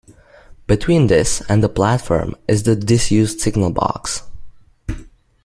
[0.65, 4.23] Between this and the platform is the disused signal box.